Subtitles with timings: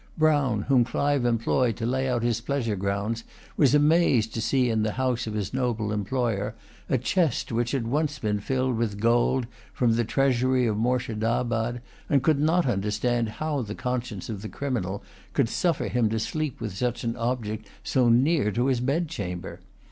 [0.17, 3.23] Brown, whom Clive employed to lay out his pleasure grounds,
[3.55, 6.55] was amazed to see in the house of his noble employer
[6.89, 12.23] a chest which had once been filled with gold from the treasury of Moorshedabad, and
[12.23, 15.03] could not understand how the conscience of the criminal
[15.33, 19.59] could suffer him to sleep with such an object so near to his bedchamber.